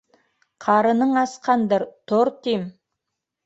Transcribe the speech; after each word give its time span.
Ҡарының 0.65 1.13
асҡандыр, 1.23 1.87
тор, 2.13 2.35
тим! 2.49 2.69